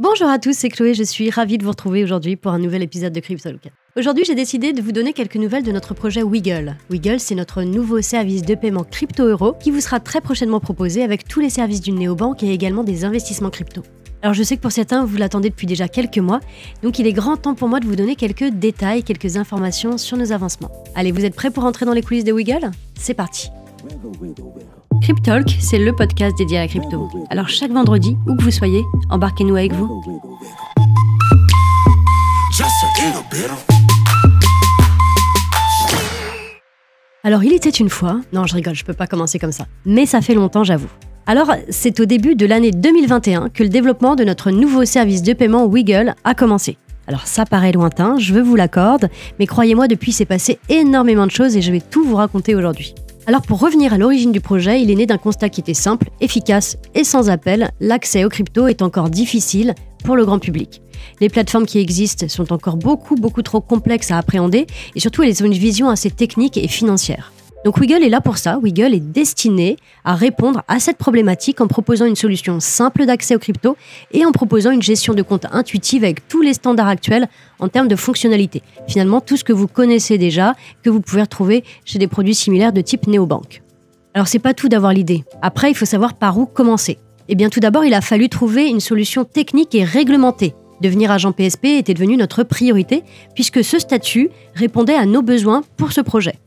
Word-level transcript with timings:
Bonjour 0.00 0.28
à 0.28 0.38
tous, 0.38 0.52
c'est 0.52 0.68
Chloé, 0.68 0.94
je 0.94 1.02
suis 1.02 1.28
ravie 1.28 1.58
de 1.58 1.64
vous 1.64 1.70
retrouver 1.70 2.04
aujourd'hui 2.04 2.36
pour 2.36 2.52
un 2.52 2.60
nouvel 2.60 2.84
épisode 2.84 3.12
de 3.12 3.18
CryptoLook. 3.18 3.62
Aujourd'hui, 3.96 4.24
j'ai 4.24 4.36
décidé 4.36 4.72
de 4.72 4.80
vous 4.80 4.92
donner 4.92 5.12
quelques 5.12 5.34
nouvelles 5.34 5.64
de 5.64 5.72
notre 5.72 5.92
projet 5.92 6.22
Wiggle. 6.22 6.76
Wiggle, 6.88 7.18
c'est 7.18 7.34
notre 7.34 7.64
nouveau 7.64 8.00
service 8.00 8.42
de 8.42 8.54
paiement 8.54 8.84
crypto-euro 8.84 9.54
qui 9.54 9.72
vous 9.72 9.80
sera 9.80 9.98
très 9.98 10.20
prochainement 10.20 10.60
proposé 10.60 11.02
avec 11.02 11.26
tous 11.26 11.40
les 11.40 11.50
services 11.50 11.80
d'une 11.80 11.96
néobanque 11.96 12.44
et 12.44 12.52
également 12.52 12.84
des 12.84 13.04
investissements 13.04 13.50
crypto. 13.50 13.82
Alors 14.22 14.34
je 14.34 14.44
sais 14.44 14.56
que 14.56 14.62
pour 14.62 14.70
certains, 14.70 15.04
vous 15.04 15.16
l'attendez 15.16 15.50
depuis 15.50 15.66
déjà 15.66 15.88
quelques 15.88 16.18
mois, 16.18 16.38
donc 16.84 17.00
il 17.00 17.08
est 17.08 17.12
grand 17.12 17.36
temps 17.36 17.56
pour 17.56 17.66
moi 17.66 17.80
de 17.80 17.86
vous 17.86 17.96
donner 17.96 18.14
quelques 18.14 18.50
détails, 18.50 19.02
quelques 19.02 19.36
informations 19.36 19.98
sur 19.98 20.16
nos 20.16 20.30
avancements. 20.30 20.70
Allez, 20.94 21.10
vous 21.10 21.24
êtes 21.24 21.34
prêts 21.34 21.50
pour 21.50 21.64
entrer 21.64 21.86
dans 21.86 21.92
les 21.92 22.02
coulisses 22.02 22.22
de 22.22 22.30
Wiggle? 22.30 22.70
C'est 22.94 23.14
parti 23.14 23.50
Cryptalk, 25.02 25.56
c'est 25.60 25.78
le 25.78 25.94
podcast 25.94 26.36
dédié 26.36 26.58
à 26.58 26.62
la 26.62 26.68
crypto. 26.68 27.08
Alors 27.30 27.48
chaque 27.48 27.70
vendredi, 27.70 28.16
où 28.26 28.36
que 28.36 28.42
vous 28.42 28.50
soyez, 28.50 28.82
embarquez-nous 29.10 29.56
avec 29.56 29.72
vous. 29.72 30.02
Alors 37.24 37.44
il 37.44 37.52
était 37.52 37.70
une 37.70 37.88
fois, 37.88 38.20
non 38.32 38.46
je 38.46 38.54
rigole, 38.54 38.74
je 38.74 38.84
peux 38.84 38.94
pas 38.94 39.06
commencer 39.06 39.38
comme 39.38 39.52
ça, 39.52 39.66
mais 39.84 40.06
ça 40.06 40.20
fait 40.20 40.34
longtemps 40.34 40.64
j'avoue. 40.64 40.90
Alors 41.26 41.52
c'est 41.68 42.00
au 42.00 42.04
début 42.04 42.34
de 42.34 42.46
l'année 42.46 42.70
2021 42.70 43.50
que 43.50 43.62
le 43.62 43.68
développement 43.68 44.16
de 44.16 44.24
notre 44.24 44.50
nouveau 44.50 44.84
service 44.84 45.22
de 45.22 45.32
paiement 45.32 45.66
Wiggle 45.66 46.14
a 46.24 46.34
commencé. 46.34 46.78
Alors 47.06 47.26
ça 47.26 47.44
paraît 47.44 47.72
lointain, 47.72 48.18
je 48.18 48.38
vous 48.38 48.56
l'accorde, 48.56 49.08
mais 49.38 49.46
croyez-moi 49.46 49.88
depuis 49.88 50.12
c'est 50.12 50.26
passé 50.26 50.58
énormément 50.68 51.26
de 51.26 51.30
choses 51.30 51.56
et 51.56 51.62
je 51.62 51.72
vais 51.72 51.80
tout 51.80 52.04
vous 52.04 52.16
raconter 52.16 52.54
aujourd'hui. 52.54 52.94
Alors 53.28 53.42
pour 53.42 53.60
revenir 53.60 53.92
à 53.92 53.98
l'origine 53.98 54.32
du 54.32 54.40
projet, 54.40 54.80
il 54.80 54.90
est 54.90 54.94
né 54.94 55.04
d'un 55.04 55.18
constat 55.18 55.50
qui 55.50 55.60
était 55.60 55.74
simple, 55.74 56.08
efficace 56.22 56.78
et 56.94 57.04
sans 57.04 57.28
appel. 57.28 57.70
L'accès 57.78 58.24
aux 58.24 58.30
crypto 58.30 58.68
est 58.68 58.80
encore 58.80 59.10
difficile 59.10 59.74
pour 60.02 60.16
le 60.16 60.24
grand 60.24 60.38
public. 60.38 60.80
Les 61.20 61.28
plateformes 61.28 61.66
qui 61.66 61.78
existent 61.78 62.26
sont 62.26 62.54
encore 62.54 62.78
beaucoup 62.78 63.16
beaucoup 63.16 63.42
trop 63.42 63.60
complexes 63.60 64.10
à 64.12 64.16
appréhender 64.16 64.66
et 64.94 65.00
surtout 65.00 65.24
elles 65.24 65.42
ont 65.42 65.46
une 65.46 65.52
vision 65.52 65.90
assez 65.90 66.10
technique 66.10 66.56
et 66.56 66.68
financière. 66.68 67.30
Donc 67.68 67.76
Wiggle 67.76 68.02
est 68.02 68.08
là 68.08 68.22
pour 68.22 68.38
ça. 68.38 68.58
Wiggle 68.62 68.94
est 68.94 69.12
destiné 69.12 69.76
à 70.02 70.14
répondre 70.14 70.62
à 70.68 70.80
cette 70.80 70.96
problématique 70.96 71.60
en 71.60 71.66
proposant 71.66 72.06
une 72.06 72.16
solution 72.16 72.60
simple 72.60 73.04
d'accès 73.04 73.36
aux 73.36 73.38
crypto 73.38 73.76
et 74.10 74.24
en 74.24 74.32
proposant 74.32 74.70
une 74.70 74.80
gestion 74.80 75.12
de 75.12 75.20
compte 75.20 75.44
intuitive 75.52 76.02
avec 76.02 76.26
tous 76.28 76.40
les 76.40 76.54
standards 76.54 76.88
actuels 76.88 77.28
en 77.58 77.68
termes 77.68 77.88
de 77.88 77.94
fonctionnalité. 77.94 78.62
Finalement, 78.88 79.20
tout 79.20 79.36
ce 79.36 79.44
que 79.44 79.52
vous 79.52 79.68
connaissez 79.68 80.16
déjà, 80.16 80.54
que 80.82 80.88
vous 80.88 81.02
pouvez 81.02 81.20
retrouver 81.20 81.62
chez 81.84 81.98
des 81.98 82.06
produits 82.06 82.34
similaires 82.34 82.72
de 82.72 82.80
type 82.80 83.06
néobanque. 83.06 83.60
Alors 84.14 84.28
c'est 84.28 84.38
pas 84.38 84.54
tout 84.54 84.70
d'avoir 84.70 84.94
l'idée. 84.94 85.24
Après, 85.42 85.70
il 85.70 85.74
faut 85.74 85.84
savoir 85.84 86.14
par 86.14 86.38
où 86.38 86.46
commencer. 86.46 86.96
Eh 87.28 87.34
bien 87.34 87.50
tout 87.50 87.60
d'abord, 87.60 87.84
il 87.84 87.92
a 87.92 88.00
fallu 88.00 88.30
trouver 88.30 88.66
une 88.68 88.80
solution 88.80 89.26
technique 89.26 89.74
et 89.74 89.84
réglementée. 89.84 90.54
Devenir 90.80 91.10
agent 91.10 91.32
PSP 91.32 91.66
était 91.66 91.92
devenu 91.92 92.16
notre 92.16 92.44
priorité 92.44 93.02
puisque 93.34 93.62
ce 93.62 93.78
statut 93.78 94.30
répondait 94.54 94.94
à 94.94 95.04
nos 95.04 95.20
besoins 95.20 95.64
pour 95.76 95.92
ce 95.92 96.00
projet. 96.00 96.38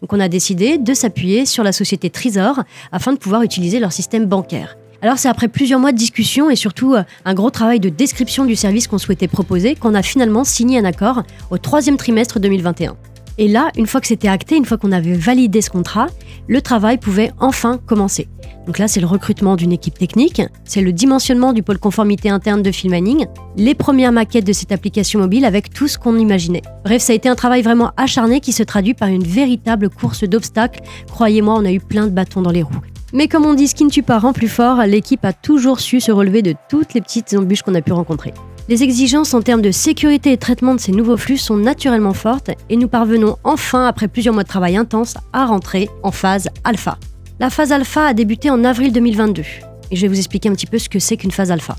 Donc 0.00 0.12
on 0.12 0.20
a 0.20 0.28
décidé 0.28 0.78
de 0.78 0.94
s'appuyer 0.94 1.46
sur 1.46 1.62
la 1.62 1.72
société 1.72 2.10
Trésor 2.10 2.62
afin 2.92 3.12
de 3.12 3.18
pouvoir 3.18 3.42
utiliser 3.42 3.80
leur 3.80 3.92
système 3.92 4.26
bancaire. 4.26 4.76
Alors 5.02 5.18
c'est 5.18 5.28
après 5.28 5.48
plusieurs 5.48 5.80
mois 5.80 5.92
de 5.92 5.96
discussion 5.96 6.50
et 6.50 6.56
surtout 6.56 6.94
euh, 6.94 7.02
un 7.24 7.34
gros 7.34 7.50
travail 7.50 7.80
de 7.80 7.88
description 7.88 8.44
du 8.44 8.54
service 8.54 8.86
qu'on 8.86 8.98
souhaitait 8.98 9.28
proposer 9.28 9.74
qu'on 9.74 9.94
a 9.94 10.02
finalement 10.02 10.44
signé 10.44 10.78
un 10.78 10.84
accord 10.84 11.22
au 11.50 11.56
troisième 11.56 11.96
trimestre 11.96 12.38
2021. 12.38 12.96
Et 13.40 13.48
là, 13.48 13.70
une 13.74 13.86
fois 13.86 14.02
que 14.02 14.06
c'était 14.06 14.28
acté, 14.28 14.54
une 14.54 14.66
fois 14.66 14.76
qu'on 14.76 14.92
avait 14.92 15.14
validé 15.14 15.62
ce 15.62 15.70
contrat, 15.70 16.08
le 16.46 16.60
travail 16.60 16.98
pouvait 16.98 17.32
enfin 17.40 17.78
commencer. 17.78 18.28
Donc 18.66 18.78
là, 18.78 18.86
c'est 18.86 19.00
le 19.00 19.06
recrutement 19.06 19.56
d'une 19.56 19.72
équipe 19.72 19.98
technique, 19.98 20.42
c'est 20.64 20.82
le 20.82 20.92
dimensionnement 20.92 21.54
du 21.54 21.62
pôle 21.62 21.78
conformité 21.78 22.28
interne 22.28 22.60
de 22.60 22.70
Filmaning, 22.70 23.24
les 23.56 23.74
premières 23.74 24.12
maquettes 24.12 24.44
de 24.44 24.52
cette 24.52 24.72
application 24.72 25.20
mobile 25.20 25.46
avec 25.46 25.72
tout 25.72 25.88
ce 25.88 25.96
qu'on 25.96 26.18
imaginait. 26.18 26.60
Bref, 26.84 27.00
ça 27.00 27.14
a 27.14 27.16
été 27.16 27.30
un 27.30 27.34
travail 27.34 27.62
vraiment 27.62 27.92
acharné 27.96 28.40
qui 28.40 28.52
se 28.52 28.62
traduit 28.62 28.92
par 28.92 29.08
une 29.08 29.24
véritable 29.24 29.88
course 29.88 30.24
d'obstacles. 30.24 30.82
Croyez-moi, 31.10 31.54
on 31.56 31.64
a 31.64 31.72
eu 31.72 31.80
plein 31.80 32.04
de 32.04 32.12
bâtons 32.12 32.42
dans 32.42 32.52
les 32.52 32.62
roues. 32.62 32.82
Mais 33.14 33.26
comme 33.26 33.46
on 33.46 33.54
dit, 33.54 33.68
ce 33.68 33.74
qui 33.74 33.86
ne 33.86 33.90
tue 33.90 34.02
pas 34.02 34.18
rend 34.18 34.34
plus 34.34 34.48
fort, 34.48 34.82
l'équipe 34.82 35.24
a 35.24 35.32
toujours 35.32 35.80
su 35.80 36.00
se 36.00 36.12
relever 36.12 36.42
de 36.42 36.54
toutes 36.68 36.92
les 36.92 37.00
petites 37.00 37.32
embûches 37.32 37.62
qu'on 37.62 37.74
a 37.74 37.80
pu 37.80 37.92
rencontrer. 37.92 38.34
Les 38.70 38.84
exigences 38.84 39.34
en 39.34 39.42
termes 39.42 39.62
de 39.62 39.72
sécurité 39.72 40.30
et 40.30 40.36
traitement 40.36 40.76
de 40.76 40.80
ces 40.80 40.92
nouveaux 40.92 41.16
flux 41.16 41.38
sont 41.38 41.56
naturellement 41.56 42.12
fortes 42.12 42.52
et 42.68 42.76
nous 42.76 42.86
parvenons 42.86 43.36
enfin, 43.42 43.84
après 43.84 44.06
plusieurs 44.06 44.32
mois 44.32 44.44
de 44.44 44.48
travail 44.48 44.76
intense, 44.76 45.16
à 45.32 45.44
rentrer 45.44 45.90
en 46.04 46.12
phase 46.12 46.48
alpha. 46.62 46.96
La 47.40 47.50
phase 47.50 47.72
alpha 47.72 48.06
a 48.06 48.14
débuté 48.14 48.48
en 48.48 48.62
avril 48.62 48.92
2022 48.92 49.42
et 49.90 49.96
je 49.96 50.00
vais 50.02 50.06
vous 50.06 50.18
expliquer 50.18 50.50
un 50.50 50.52
petit 50.52 50.68
peu 50.68 50.78
ce 50.78 50.88
que 50.88 51.00
c'est 51.00 51.16
qu'une 51.16 51.32
phase 51.32 51.50
alpha. 51.50 51.74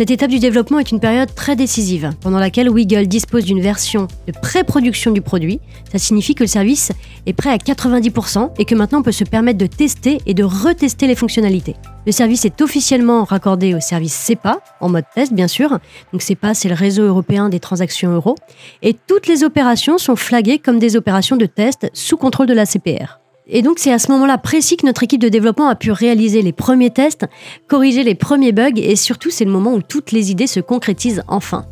Cette 0.00 0.12
étape 0.12 0.30
du 0.30 0.38
développement 0.38 0.78
est 0.78 0.92
une 0.92 0.98
période 0.98 1.34
très 1.34 1.56
décisive, 1.56 2.12
pendant 2.22 2.38
laquelle 2.38 2.70
Wiggle 2.70 3.06
dispose 3.06 3.44
d'une 3.44 3.60
version 3.60 4.08
de 4.26 4.32
pré-production 4.32 5.10
du 5.10 5.20
produit. 5.20 5.60
Ça 5.92 5.98
signifie 5.98 6.34
que 6.34 6.42
le 6.42 6.46
service 6.46 6.90
est 7.26 7.34
prêt 7.34 7.50
à 7.50 7.58
90% 7.58 8.52
et 8.58 8.64
que 8.64 8.74
maintenant 8.74 9.00
on 9.00 9.02
peut 9.02 9.12
se 9.12 9.24
permettre 9.24 9.58
de 9.58 9.66
tester 9.66 10.16
et 10.24 10.32
de 10.32 10.42
retester 10.42 11.06
les 11.06 11.14
fonctionnalités. 11.14 11.76
Le 12.06 12.12
service 12.12 12.46
est 12.46 12.62
officiellement 12.62 13.24
raccordé 13.24 13.74
au 13.74 13.80
service 13.80 14.14
CEPA, 14.14 14.60
en 14.80 14.88
mode 14.88 15.04
test 15.14 15.34
bien 15.34 15.48
sûr. 15.48 15.78
Donc 16.14 16.22
CEPA, 16.22 16.54
c'est 16.54 16.70
le 16.70 16.74
réseau 16.74 17.02
européen 17.02 17.50
des 17.50 17.60
transactions 17.60 18.10
euros. 18.10 18.36
Et 18.80 18.96
toutes 19.06 19.26
les 19.26 19.44
opérations 19.44 19.98
sont 19.98 20.16
flaguées 20.16 20.60
comme 20.60 20.78
des 20.78 20.96
opérations 20.96 21.36
de 21.36 21.44
test 21.44 21.90
sous 21.92 22.16
contrôle 22.16 22.46
de 22.46 22.54
la 22.54 22.64
CPR. 22.64 23.19
Et 23.52 23.62
donc 23.62 23.78
c'est 23.78 23.92
à 23.92 23.98
ce 23.98 24.10
moment-là 24.12 24.38
précis 24.38 24.76
que 24.76 24.86
notre 24.86 25.02
équipe 25.02 25.20
de 25.20 25.28
développement 25.28 25.68
a 25.68 25.74
pu 25.74 25.90
réaliser 25.90 26.40
les 26.40 26.52
premiers 26.52 26.90
tests, 26.90 27.26
corriger 27.66 28.04
les 28.04 28.14
premiers 28.14 28.52
bugs 28.52 28.70
et 28.76 28.94
surtout 28.94 29.30
c'est 29.30 29.44
le 29.44 29.50
moment 29.50 29.74
où 29.74 29.82
toutes 29.82 30.12
les 30.12 30.30
idées 30.30 30.46
se 30.46 30.60
concrétisent 30.60 31.22
enfin. 31.26 31.66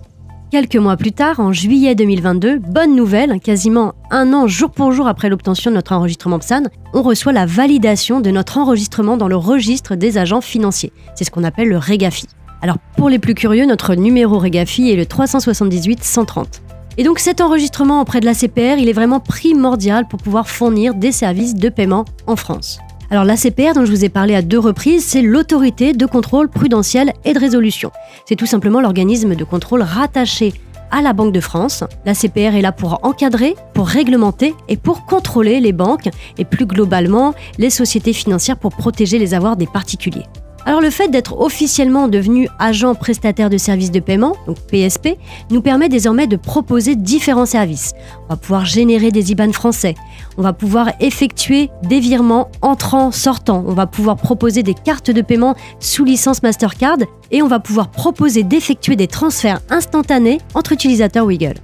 Quelques 0.50 0.76
mois 0.76 0.96
plus 0.96 1.12
tard, 1.12 1.40
en 1.40 1.52
juillet 1.52 1.94
2022, 1.94 2.58
bonne 2.58 2.96
nouvelle, 2.96 3.38
quasiment 3.38 3.92
un 4.10 4.32
an 4.32 4.46
jour 4.46 4.70
pour 4.70 4.92
jour 4.92 5.06
après 5.06 5.28
l'obtention 5.28 5.70
de 5.70 5.76
notre 5.76 5.92
enregistrement 5.92 6.38
PSAN, 6.38 6.62
on 6.94 7.02
reçoit 7.02 7.34
la 7.34 7.44
validation 7.44 8.20
de 8.20 8.30
notre 8.30 8.56
enregistrement 8.56 9.18
dans 9.18 9.28
le 9.28 9.36
registre 9.36 9.94
des 9.94 10.16
agents 10.16 10.40
financiers. 10.40 10.92
C'est 11.14 11.24
ce 11.24 11.30
qu'on 11.30 11.44
appelle 11.44 11.68
le 11.68 11.76
REGAFI. 11.76 12.26
Alors 12.62 12.78
pour 12.96 13.10
les 13.10 13.18
plus 13.18 13.34
curieux, 13.34 13.66
notre 13.66 13.94
numéro 13.94 14.38
REGAFI 14.38 14.90
est 14.90 14.96
le 14.96 15.06
378 15.06 16.02
130. 16.02 16.62
Et 16.98 17.04
donc 17.04 17.20
cet 17.20 17.41
enregistrement 17.41 18.00
auprès 18.00 18.19
de 18.19 18.26
la 18.26 18.34
CPR, 18.34 18.76
il 18.76 18.88
est 18.88 18.92
vraiment 18.92 19.20
primordial 19.20 20.09
pour 20.09 20.20
pouvoir 20.20 20.48
fournir 20.48 20.94
des 20.94 21.12
services 21.12 21.54
de 21.54 21.69
paiement 21.69 22.04
en 22.26 22.34
France. 22.34 22.81
Alors 23.09 23.22
la 23.22 23.36
CPR 23.36 23.72
dont 23.76 23.84
je 23.84 23.92
vous 23.92 24.04
ai 24.04 24.09
parlé 24.09 24.34
à 24.34 24.42
deux 24.42 24.59
reprises, 24.59 25.04
c'est 25.04 25.22
l'autorité 25.22 25.92
de 25.92 26.06
contrôle 26.06 26.48
prudentiel 26.48 27.12
et 27.25 27.34
de 27.34 27.38
résolution. 27.38 27.92
C'est 28.26 28.34
tout 28.34 28.47
simplement 28.47 28.81
l'organisme 28.81 29.37
de 29.37 29.44
contrôle 29.44 29.82
rattaché 29.82 30.53
à 30.91 31.00
la 31.00 31.12
Banque 31.12 31.32
de 31.32 31.41
France. 31.41 31.84
La 32.04 32.14
CPR 32.14 32.56
est 32.56 32.62
là 32.62 32.72
pour 32.72 32.98
encadrer, 33.04 33.54
pour 33.75 33.87
réglementer 33.87 34.56
et 34.69 34.76
pour 34.76 35.06
contrôler 35.06 35.60
les 35.60 35.72
banques 35.72 36.08
et 36.37 36.44
plus 36.44 36.66
globalement 36.66 37.32
les 37.58 37.70
sociétés 37.70 38.12
financières 38.12 38.58
pour 38.58 38.72
protéger 38.72 39.20
les 39.20 39.34
avoirs 39.34 39.56
des 39.56 39.69
particuliers. 39.69 40.26
Alors 40.68 40.82
le 40.82 40.90
fait 40.90 41.08
d'être 41.08 41.40
officiellement 41.40 42.08
devenu 42.08 42.46
agent 42.58 42.94
prestataire 42.94 43.48
de 43.48 43.56
services 43.56 43.90
de 43.90 44.00
paiement, 44.00 44.36
donc 44.46 44.58
PSP, 44.70 45.16
nous 45.50 45.62
permet 45.62 45.88
désormais 45.88 46.26
de 46.26 46.36
proposer 46.36 46.94
différents 46.94 47.46
services. 47.46 47.94
On 48.26 48.34
va 48.34 48.36
pouvoir 48.36 48.66
générer 48.66 49.10
des 49.10 49.32
IBAN 49.32 49.52
français, 49.52 49.94
on 50.36 50.42
va 50.42 50.52
pouvoir 50.52 50.90
effectuer 51.00 51.70
des 51.84 52.00
virements 52.00 52.50
entrants, 52.60 53.12
sortants, 53.12 53.64
on 53.66 53.72
va 53.72 53.86
pouvoir 53.86 54.16
proposer 54.16 54.62
des 54.62 54.74
cartes 54.74 55.10
de 55.10 55.22
paiement 55.22 55.56
sous 55.80 56.04
licence 56.04 56.42
Mastercard 56.42 56.98
et 57.30 57.40
on 57.40 57.48
va 57.48 57.60
pouvoir 57.60 57.90
proposer 57.90 58.42
d'effectuer 58.42 58.94
des 58.94 59.06
transferts 59.06 59.60
instantanés 59.70 60.36
entre 60.52 60.72
utilisateurs 60.72 61.24
Wiggle. 61.24 61.54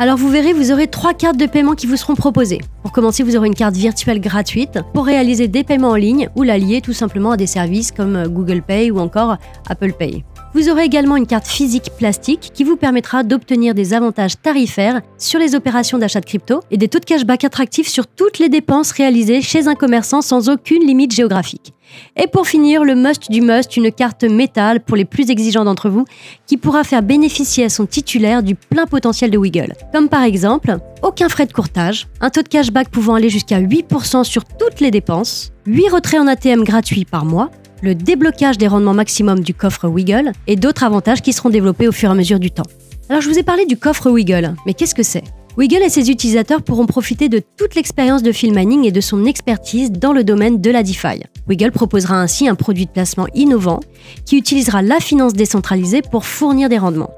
Alors 0.00 0.16
vous 0.16 0.28
verrez, 0.28 0.52
vous 0.52 0.70
aurez 0.70 0.86
trois 0.86 1.12
cartes 1.12 1.38
de 1.38 1.46
paiement 1.46 1.74
qui 1.74 1.88
vous 1.88 1.96
seront 1.96 2.14
proposées. 2.14 2.60
Pour 2.82 2.92
commencer, 2.92 3.24
vous 3.24 3.34
aurez 3.34 3.48
une 3.48 3.54
carte 3.56 3.74
virtuelle 3.74 4.20
gratuite 4.20 4.78
pour 4.94 5.04
réaliser 5.04 5.48
des 5.48 5.64
paiements 5.64 5.90
en 5.90 5.96
ligne 5.96 6.28
ou 6.36 6.44
la 6.44 6.56
lier 6.56 6.80
tout 6.80 6.92
simplement 6.92 7.32
à 7.32 7.36
des 7.36 7.48
services 7.48 7.90
comme 7.90 8.14
euh, 8.14 8.28
Google 8.28 8.62
Pay 8.62 8.92
ou 8.92 9.00
encore 9.00 9.38
Apple 9.68 9.92
Pay. 9.92 10.22
Vous 10.54 10.70
aurez 10.70 10.84
également 10.84 11.16
une 11.16 11.26
carte 11.26 11.46
physique 11.46 11.90
plastique 11.98 12.50
qui 12.54 12.64
vous 12.64 12.76
permettra 12.76 13.22
d'obtenir 13.22 13.74
des 13.74 13.92
avantages 13.92 14.40
tarifaires 14.40 15.02
sur 15.18 15.38
les 15.38 15.54
opérations 15.54 15.98
d'achat 15.98 16.20
de 16.20 16.24
crypto 16.24 16.60
et 16.70 16.78
des 16.78 16.88
taux 16.88 17.00
de 17.00 17.04
cashback 17.04 17.44
attractifs 17.44 17.88
sur 17.88 18.06
toutes 18.06 18.38
les 18.38 18.48
dépenses 18.48 18.92
réalisées 18.92 19.42
chez 19.42 19.68
un 19.68 19.74
commerçant 19.74 20.22
sans 20.22 20.48
aucune 20.48 20.86
limite 20.86 21.14
géographique. 21.14 21.74
Et 22.16 22.26
pour 22.26 22.46
finir, 22.46 22.84
le 22.84 22.94
must 22.94 23.30
du 23.30 23.42
must, 23.42 23.76
une 23.76 23.92
carte 23.92 24.24
métal 24.24 24.80
pour 24.80 24.96
les 24.96 25.04
plus 25.04 25.30
exigeants 25.30 25.64
d'entre 25.64 25.90
vous, 25.90 26.04
qui 26.46 26.56
pourra 26.56 26.82
faire 26.82 27.02
bénéficier 27.02 27.64
à 27.64 27.68
son 27.68 27.84
titulaire 27.86 28.42
du 28.42 28.54
plein 28.54 28.86
potentiel 28.86 29.30
de 29.30 29.38
Wiggle. 29.38 29.74
Comme 29.92 30.08
par 30.08 30.22
exemple, 30.22 30.78
aucun 31.02 31.28
frais 31.28 31.46
de 31.46 31.52
courtage, 31.52 32.08
un 32.20 32.30
taux 32.30 32.42
de 32.42 32.48
cashback 32.48 32.88
pouvant 32.88 33.14
aller 33.14 33.28
jusqu'à 33.28 33.60
8% 33.60 34.24
sur 34.24 34.44
toutes 34.44 34.80
les 34.80 34.90
dépenses, 34.90 35.52
8 35.66 35.88
retraits 35.90 36.20
en 36.20 36.26
ATM 36.26 36.64
gratuits 36.64 37.04
par 37.04 37.24
mois, 37.24 37.50
le 37.82 37.94
déblocage 37.94 38.58
des 38.58 38.68
rendements 38.68 38.94
maximum 38.94 39.40
du 39.40 39.54
coffre 39.54 39.88
Wiggle 39.88 40.32
et 40.46 40.56
d'autres 40.56 40.84
avantages 40.84 41.22
qui 41.22 41.32
seront 41.32 41.50
développés 41.50 41.88
au 41.88 41.92
fur 41.92 42.08
et 42.08 42.12
à 42.12 42.14
mesure 42.14 42.38
du 42.38 42.50
temps. 42.50 42.66
Alors 43.08 43.22
je 43.22 43.28
vous 43.28 43.38
ai 43.38 43.42
parlé 43.42 43.66
du 43.66 43.76
coffre 43.76 44.10
Wiggle, 44.10 44.54
mais 44.66 44.74
qu'est-ce 44.74 44.94
que 44.94 45.02
c'est? 45.02 45.24
Wiggle 45.56 45.82
et 45.82 45.88
ses 45.88 46.10
utilisateurs 46.10 46.62
pourront 46.62 46.86
profiter 46.86 47.28
de 47.28 47.42
toute 47.56 47.74
l'expérience 47.74 48.22
de 48.22 48.30
Phil 48.30 48.52
Manning 48.52 48.84
et 48.84 48.92
de 48.92 49.00
son 49.00 49.24
expertise 49.24 49.90
dans 49.90 50.12
le 50.12 50.22
domaine 50.22 50.60
de 50.60 50.70
la 50.70 50.84
DeFi. 50.84 51.22
Wiggle 51.48 51.72
proposera 51.72 52.20
ainsi 52.20 52.46
un 52.46 52.54
produit 52.54 52.86
de 52.86 52.90
placement 52.90 53.26
innovant 53.34 53.80
qui 54.24 54.38
utilisera 54.38 54.82
la 54.82 55.00
finance 55.00 55.32
décentralisée 55.32 56.02
pour 56.02 56.26
fournir 56.26 56.68
des 56.68 56.78
rendements. 56.78 57.10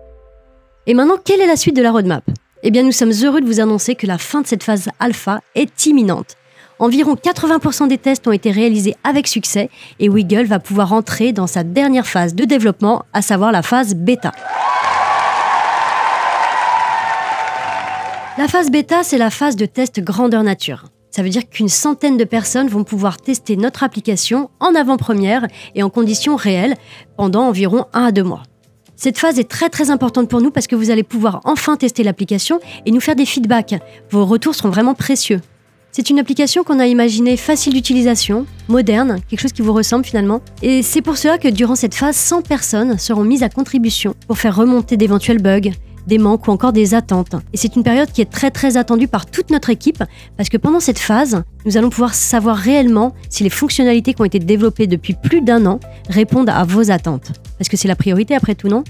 Et 0.86 0.94
maintenant, 0.94 1.18
quelle 1.22 1.42
est 1.42 1.46
la 1.46 1.56
suite 1.56 1.76
de 1.76 1.82
la 1.82 1.90
roadmap? 1.90 2.24
Eh 2.62 2.70
bien, 2.70 2.82
nous 2.82 2.92
sommes 2.92 3.12
heureux 3.22 3.40
de 3.40 3.46
vous 3.46 3.60
annoncer 3.60 3.94
que 3.94 4.06
la 4.06 4.16
fin 4.16 4.40
de 4.40 4.46
cette 4.46 4.62
phase 4.62 4.88
alpha 4.98 5.40
est 5.54 5.86
imminente. 5.86 6.36
Environ 6.80 7.14
80% 7.14 7.88
des 7.88 7.98
tests 7.98 8.26
ont 8.26 8.32
été 8.32 8.50
réalisés 8.50 8.96
avec 9.04 9.28
succès 9.28 9.68
et 9.98 10.08
Wiggle 10.08 10.46
va 10.46 10.58
pouvoir 10.58 10.94
entrer 10.94 11.32
dans 11.32 11.46
sa 11.46 11.62
dernière 11.62 12.06
phase 12.06 12.34
de 12.34 12.46
développement, 12.46 13.04
à 13.12 13.20
savoir 13.20 13.52
la 13.52 13.60
phase 13.60 13.94
bêta. 13.94 14.32
La 18.38 18.48
phase 18.48 18.70
bêta, 18.70 19.02
c'est 19.02 19.18
la 19.18 19.28
phase 19.28 19.56
de 19.56 19.66
test 19.66 20.00
grandeur 20.00 20.42
nature. 20.42 20.86
Ça 21.10 21.22
veut 21.22 21.28
dire 21.28 21.46
qu'une 21.50 21.68
centaine 21.68 22.16
de 22.16 22.24
personnes 22.24 22.68
vont 22.68 22.84
pouvoir 22.84 23.18
tester 23.18 23.58
notre 23.58 23.82
application 23.82 24.48
en 24.58 24.74
avant-première 24.74 25.46
et 25.74 25.82
en 25.82 25.90
conditions 25.90 26.36
réelles 26.36 26.76
pendant 27.18 27.42
environ 27.42 27.84
1 27.92 28.04
à 28.04 28.12
2 28.12 28.22
mois. 28.22 28.44
Cette 28.96 29.18
phase 29.18 29.38
est 29.38 29.50
très 29.50 29.68
très 29.68 29.90
importante 29.90 30.30
pour 30.30 30.40
nous 30.40 30.50
parce 30.50 30.66
que 30.66 30.76
vous 30.76 30.90
allez 30.90 31.02
pouvoir 31.02 31.42
enfin 31.44 31.76
tester 31.76 32.04
l'application 32.04 32.58
et 32.86 32.90
nous 32.90 33.00
faire 33.00 33.16
des 33.16 33.26
feedbacks. 33.26 33.74
Vos 34.10 34.24
retours 34.24 34.54
seront 34.54 34.70
vraiment 34.70 34.94
précieux. 34.94 35.42
C'est 35.92 36.08
une 36.08 36.20
application 36.20 36.62
qu'on 36.62 36.78
a 36.78 36.86
imaginée 36.86 37.36
facile 37.36 37.72
d'utilisation, 37.72 38.46
moderne, 38.68 39.18
quelque 39.28 39.40
chose 39.40 39.52
qui 39.52 39.62
vous 39.62 39.72
ressemble 39.72 40.04
finalement. 40.04 40.40
Et 40.62 40.82
c'est 40.82 41.02
pour 41.02 41.16
cela 41.16 41.36
que 41.36 41.48
durant 41.48 41.74
cette 41.74 41.96
phase, 41.96 42.14
100 42.14 42.42
personnes 42.42 42.96
seront 42.96 43.24
mises 43.24 43.42
à 43.42 43.48
contribution 43.48 44.14
pour 44.28 44.38
faire 44.38 44.54
remonter 44.54 44.96
d'éventuels 44.96 45.42
bugs, 45.42 45.72
des 46.06 46.18
manques 46.18 46.46
ou 46.46 46.52
encore 46.52 46.72
des 46.72 46.94
attentes. 46.94 47.34
Et 47.52 47.56
c'est 47.56 47.74
une 47.74 47.82
période 47.82 48.12
qui 48.12 48.20
est 48.20 48.30
très 48.30 48.52
très 48.52 48.76
attendue 48.76 49.08
par 49.08 49.26
toute 49.26 49.50
notre 49.50 49.68
équipe 49.68 50.04
parce 50.36 50.48
que 50.48 50.56
pendant 50.56 50.78
cette 50.78 51.00
phase, 51.00 51.42
nous 51.66 51.76
allons 51.76 51.90
pouvoir 51.90 52.14
savoir 52.14 52.56
réellement 52.56 53.12
si 53.28 53.42
les 53.42 53.50
fonctionnalités 53.50 54.14
qui 54.14 54.22
ont 54.22 54.26
été 54.26 54.38
développées 54.38 54.86
depuis 54.86 55.14
plus 55.14 55.40
d'un 55.40 55.66
an 55.66 55.80
répondent 56.08 56.50
à 56.50 56.62
vos 56.62 56.92
attentes. 56.92 57.32
Parce 57.58 57.68
que 57.68 57.76
c'est 57.76 57.88
la 57.88 57.96
priorité 57.96 58.36
après 58.36 58.54
tout, 58.54 58.68
non? 58.68 58.84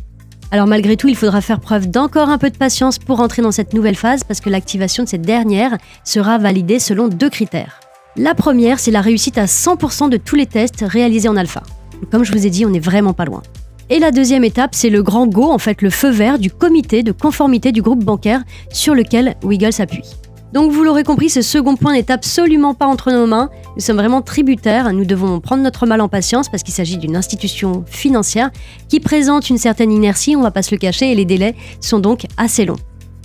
Alors 0.52 0.66
malgré 0.66 0.96
tout, 0.96 1.06
il 1.06 1.16
faudra 1.16 1.40
faire 1.40 1.60
preuve 1.60 1.88
d'encore 1.88 2.28
un 2.28 2.38
peu 2.38 2.50
de 2.50 2.56
patience 2.56 2.98
pour 2.98 3.20
entrer 3.20 3.40
dans 3.40 3.52
cette 3.52 3.72
nouvelle 3.72 3.94
phase 3.94 4.24
parce 4.24 4.40
que 4.40 4.50
l'activation 4.50 5.04
de 5.04 5.08
cette 5.08 5.22
dernière 5.22 5.78
sera 6.02 6.38
validée 6.38 6.80
selon 6.80 7.06
deux 7.06 7.30
critères. 7.30 7.78
La 8.16 8.34
première, 8.34 8.80
c'est 8.80 8.90
la 8.90 9.00
réussite 9.00 9.38
à 9.38 9.44
100% 9.44 10.10
de 10.10 10.16
tous 10.16 10.34
les 10.34 10.46
tests 10.46 10.84
réalisés 10.86 11.28
en 11.28 11.36
alpha. 11.36 11.62
Comme 12.10 12.24
je 12.24 12.32
vous 12.32 12.46
ai 12.46 12.50
dit, 12.50 12.66
on 12.66 12.70
n'est 12.70 12.80
vraiment 12.80 13.12
pas 13.12 13.24
loin. 13.24 13.42
Et 13.90 14.00
la 14.00 14.10
deuxième 14.10 14.44
étape, 14.44 14.74
c'est 14.74 14.90
le 14.90 15.02
grand 15.02 15.26
go, 15.26 15.50
en 15.50 15.58
fait 15.58 15.82
le 15.82 15.90
feu 15.90 16.10
vert 16.10 16.38
du 16.38 16.50
comité 16.50 17.02
de 17.04 17.12
conformité 17.12 17.70
du 17.70 17.82
groupe 17.82 18.04
bancaire 18.04 18.42
sur 18.72 18.94
lequel 18.94 19.36
Wiggle 19.44 19.72
s'appuie. 19.72 20.04
Donc 20.52 20.72
vous 20.72 20.82
l'aurez 20.82 21.04
compris, 21.04 21.30
ce 21.30 21.42
second 21.42 21.76
point 21.76 21.92
n'est 21.92 22.10
absolument 22.10 22.74
pas 22.74 22.86
entre 22.86 23.12
nos 23.12 23.26
mains. 23.26 23.50
Nous 23.76 23.82
sommes 23.82 23.98
vraiment 23.98 24.20
tributaires, 24.20 24.92
nous 24.92 25.04
devons 25.04 25.38
prendre 25.38 25.62
notre 25.62 25.86
mal 25.86 26.00
en 26.00 26.08
patience 26.08 26.48
parce 26.48 26.64
qu'il 26.64 26.74
s'agit 26.74 26.98
d'une 26.98 27.16
institution 27.16 27.84
financière 27.86 28.50
qui 28.88 28.98
présente 28.98 29.48
une 29.48 29.58
certaine 29.58 29.92
inertie, 29.92 30.34
on 30.34 30.42
va 30.42 30.50
pas 30.50 30.62
se 30.62 30.74
le 30.74 30.78
cacher, 30.78 31.12
et 31.12 31.14
les 31.14 31.24
délais 31.24 31.54
sont 31.80 32.00
donc 32.00 32.26
assez 32.36 32.64
longs. 32.64 32.78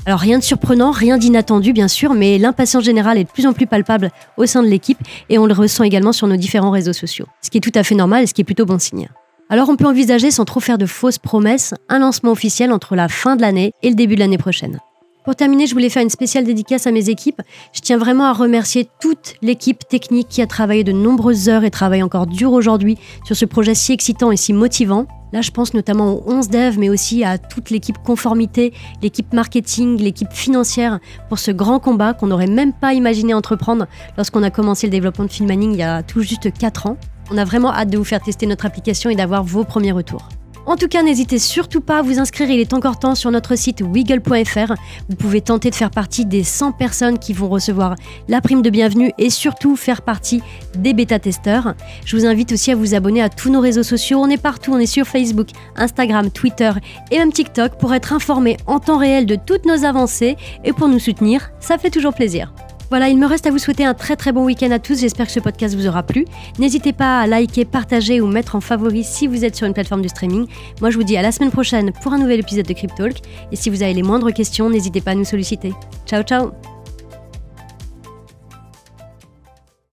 Alors 0.06 0.20
rien 0.20 0.38
de 0.38 0.44
surprenant, 0.44 0.92
rien 0.92 1.18
d'inattendu 1.18 1.74
bien 1.74 1.88
sûr, 1.88 2.14
mais 2.14 2.38
l'impatience 2.38 2.84
générale 2.84 3.18
est 3.18 3.24
de 3.24 3.30
plus 3.30 3.48
en 3.48 3.54
plus 3.54 3.66
palpable 3.66 4.12
au 4.38 4.46
sein 4.46 4.62
de 4.62 4.68
l'équipe 4.68 5.00
et 5.30 5.40
on 5.40 5.48
le 5.48 5.54
ressent 5.54 5.84
également 5.84 6.12
sur 6.12 6.28
nos 6.28 6.36
différents 6.36 6.70
réseaux 6.70 6.94
sociaux. 6.94 7.26
Ce 7.42 7.50
qui 7.50 7.58
est 7.58 7.62
tout 7.62 7.72
à 7.74 7.82
fait 7.82 7.96
normal 7.96 8.24
et 8.24 8.28
ce 8.28 8.36
qui 8.36 8.42
est 8.42 8.46
plutôt 8.46 8.66
bon 8.66 8.78
signe. 8.78 9.10
Alors 9.50 9.70
on 9.70 9.76
peut 9.76 9.88
envisager, 9.88 10.30
sans 10.30 10.46
trop 10.46 10.60
faire 10.60 10.78
de 10.78 10.86
fausses 10.86 11.18
promesses, 11.18 11.74
un 11.90 12.00
lancement 12.00 12.32
officiel 12.32 12.72
entre 12.72 12.96
la 12.96 13.10
fin 13.10 13.36
de 13.36 13.42
l'année 13.42 13.72
et 13.82 13.90
le 13.90 13.96
début 13.96 14.14
de 14.14 14.20
l'année 14.20 14.38
prochaine. 14.38 14.80
Pour 15.26 15.36
terminer, 15.36 15.66
je 15.66 15.74
voulais 15.74 15.90
faire 15.90 16.04
une 16.04 16.12
spéciale 16.12 16.44
dédicace 16.44 16.86
à 16.86 16.92
mes 16.92 17.10
équipes. 17.10 17.42
Je 17.74 17.82
tiens 17.82 17.98
vraiment 17.98 18.26
à 18.26 18.34
remercier 18.34 18.88
toute 19.02 19.34
l'équipe 19.42 19.88
technique 19.88 20.30
qui 20.30 20.44
a 20.44 20.46
travaillé 20.46 20.84
de 20.84 20.92
nombreuses 20.92 21.50
heures 21.50 21.64
et 21.64 21.72
travaille 21.72 22.04
encore 22.04 22.28
dur 22.28 22.54
aujourd'hui 22.54 23.00
sur 23.26 23.36
ce 23.36 23.46
projet 23.46 23.74
si 23.74 23.92
excitant 23.92 24.32
et 24.32 24.38
si 24.38 24.54
motivant. 24.54 25.08
Là, 25.34 25.42
je 25.42 25.50
pense 25.50 25.74
notamment 25.74 26.14
aux 26.14 26.32
11 26.32 26.50
devs, 26.50 26.78
mais 26.78 26.90
aussi 26.90 27.24
à 27.24 27.40
toute 27.40 27.72
l'équipe 27.72 27.98
conformité, 27.98 28.72
l'équipe 29.02 29.34
marketing, 29.34 29.98
l'équipe 29.98 30.32
financière 30.32 31.00
pour 31.28 31.40
ce 31.40 31.50
grand 31.50 31.80
combat 31.80 32.14
qu'on 32.14 32.28
n'aurait 32.28 32.46
même 32.46 32.72
pas 32.72 32.94
imaginé 32.94 33.34
entreprendre 33.34 33.88
lorsqu'on 34.18 34.44
a 34.44 34.52
commencé 34.52 34.86
le 34.86 34.92
développement 34.92 35.26
de 35.26 35.32
Filmaning 35.32 35.72
il 35.74 35.80
y 35.80 35.84
a 35.84 36.04
tout 36.04 36.22
juste 36.22 36.54
4 36.54 36.86
ans. 36.86 36.98
On 37.32 37.38
a 37.40 37.46
vraiment 37.46 37.74
hâte 37.74 37.90
de 37.90 37.98
vous 37.98 38.04
faire 38.04 38.22
tester 38.22 38.46
notre 38.46 38.68
application 38.68 39.10
et 39.10 39.16
d'avoir 39.16 39.44
vos 39.44 39.64
premiers 39.64 39.92
retours. 39.92 40.30
En 40.66 40.78
tout 40.78 40.88
cas, 40.88 41.04
n'hésitez 41.04 41.38
surtout 41.38 41.80
pas 41.80 42.00
à 42.00 42.02
vous 42.02 42.18
inscrire, 42.20 42.50
il 42.50 42.60
est 42.60 42.74
encore 42.74 42.98
temps 42.98 43.14
sur 43.14 43.30
notre 43.30 43.56
site 43.56 43.82
wiggle.fr. 43.82 44.74
Vous 45.10 45.16
pouvez 45.16 45.42
tenter 45.42 45.70
de 45.70 45.76
faire 45.76 45.92
partie 45.92 46.26
des 46.26 46.44
100 46.44 46.72
personnes 46.72 47.20
qui 47.20 47.34
vont 47.34 47.50
recevoir 47.50 47.96
la 48.28 48.42
prime 48.42 48.64
de 48.64 48.70
bienvenue 48.72 49.12
et 49.20 49.30
surtout 49.30 49.76
faire 49.76 50.02
partie 50.02 50.42
des 50.76 50.94
bêta-testeurs. 50.94 51.76
Je 52.06 52.18
vous 52.18 52.26
invite 52.26 52.52
aussi 52.52 52.72
à 52.72 52.76
vous 52.76 52.96
abonner 52.96 53.22
à 53.22 53.30
tous 53.30 53.52
nos 53.52 53.60
réseaux 53.60 53.84
sociaux. 53.84 54.20
On 54.20 54.30
est 54.30 54.42
partout, 54.42 54.74
on 54.74 54.80
est 54.80 54.88
sur 54.88 55.06
Facebook, 55.06 55.50
Instagram, 55.76 56.32
Twitter 56.32 56.72
et 57.12 57.20
même 57.20 57.32
TikTok 57.32 57.78
pour 57.78 57.94
être 57.94 58.14
informé 58.14 58.58
en 58.66 58.80
temps 58.80 58.98
réel 58.98 59.28
de 59.28 59.36
toutes 59.36 59.66
nos 59.66 59.86
avancées 59.86 60.36
et 60.64 60.74
pour 60.74 60.88
nous 60.88 61.00
soutenir. 61.00 61.52
Ça 61.60 61.78
fait 61.78 61.92
toujours 61.92 62.14
plaisir. 62.14 62.52
Voilà, 62.90 63.10
il 63.10 63.18
me 63.18 63.26
reste 63.26 63.48
à 63.48 63.52
vous 63.52 63.58
souhaiter 63.58 63.86
un 63.86 63.94
très 63.94 64.16
très 64.16 64.32
bon 64.32 64.46
week-end 64.46 64.72
à 64.72 64.80
tous. 64.80 65.00
J'espère 65.00 65.26
que 65.26 65.32
ce 65.32 65.40
podcast 65.40 65.76
vous 65.76 65.88
aura 65.88 66.04
plu. 66.04 66.26
N'hésitez 66.60 66.94
pas 66.94 67.20
à 67.20 67.28
liker, 67.28 67.66
partager 67.66 68.22
ou 68.22 68.28
mettre 68.28 68.56
en 68.56 68.62
favori 68.62 69.04
si 69.04 69.28
vous 69.28 69.44
êtes 69.44 69.56
sur 69.56 69.68
une 69.68 69.74
plateforme 69.74 70.02
de 70.02 70.08
streaming. 70.08 70.48
Moi, 70.82 70.90
je 70.90 70.98
vous 70.98 71.04
dis 71.04 71.18
à 71.18 71.22
la 71.22 71.32
semaine 71.32 71.52
prochaine 71.52 71.92
pour 72.04 72.14
un 72.14 72.20
nouvel 72.20 72.40
épisode 72.40 72.66
de 72.66 72.74
Cryptalk. 72.74 73.18
Et 73.52 73.56
si 73.56 73.70
vous 73.70 73.84
avez 73.84 73.94
les 73.94 74.04
moindres 74.04 74.34
questions, 74.34 74.70
n'hésitez 74.70 75.02
pas 75.02 75.12
à 75.12 75.16
nous 75.16 75.26
solliciter. 75.26 75.74
Ciao, 76.06 76.24
ciao 76.24 76.75